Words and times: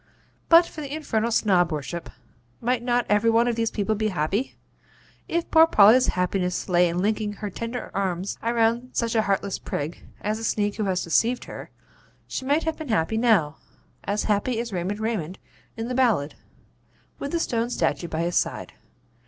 But 0.49 0.65
for 0.65 0.81
the 0.81 0.91
infernal 0.95 1.29
Snob 1.29 1.71
worship, 1.71 2.09
might 2.59 2.81
not 2.81 3.05
every 3.07 3.29
one 3.29 3.47
of 3.47 3.55
these 3.55 3.69
people 3.69 3.93
be 3.93 4.07
happy? 4.07 4.55
If 5.27 5.51
poor 5.51 5.67
Polly's 5.67 6.07
happiness 6.17 6.67
lay 6.67 6.89
in 6.89 6.97
linking 6.97 7.33
her 7.33 7.51
tender 7.51 7.91
arms 7.93 8.35
round 8.41 8.89
such 8.93 9.13
a 9.13 9.21
heartless 9.21 9.59
prig 9.59 10.03
as 10.21 10.39
the 10.39 10.43
sneak 10.43 10.77
who 10.77 10.85
has 10.85 11.03
deceived 11.03 11.43
her, 11.45 11.69
she 12.25 12.45
might 12.45 12.63
have 12.63 12.77
been 12.77 12.89
happy 12.89 13.15
now 13.17 13.57
as 14.03 14.23
happy 14.23 14.59
as 14.59 14.73
Raymond 14.73 14.99
Raymond 14.99 15.37
in 15.77 15.87
the 15.87 15.93
ballad, 15.93 16.33
with 17.19 17.31
the 17.31 17.39
stone 17.39 17.69
statue 17.69 18.07
by 18.07 18.21
his 18.23 18.35
side. 18.35 18.73